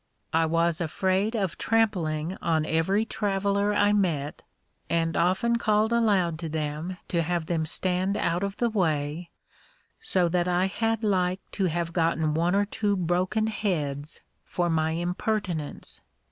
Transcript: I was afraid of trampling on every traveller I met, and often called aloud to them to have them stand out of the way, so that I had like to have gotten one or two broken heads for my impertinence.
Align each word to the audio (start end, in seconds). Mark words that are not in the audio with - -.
I 0.33 0.47
was 0.47 0.81
afraid 0.81 1.35
of 1.35 1.59
trampling 1.59 2.35
on 2.41 2.65
every 2.65 3.05
traveller 3.05 3.71
I 3.71 3.93
met, 3.93 4.41
and 4.89 5.15
often 5.15 5.57
called 5.57 5.93
aloud 5.93 6.39
to 6.39 6.49
them 6.49 6.97
to 7.09 7.21
have 7.21 7.45
them 7.45 7.67
stand 7.67 8.17
out 8.17 8.41
of 8.41 8.57
the 8.57 8.71
way, 8.71 9.29
so 9.99 10.27
that 10.27 10.47
I 10.47 10.65
had 10.65 11.03
like 11.03 11.39
to 11.51 11.65
have 11.65 11.93
gotten 11.93 12.33
one 12.33 12.55
or 12.55 12.65
two 12.65 12.97
broken 12.97 13.45
heads 13.45 14.21
for 14.43 14.71
my 14.71 14.93
impertinence. 14.93 16.01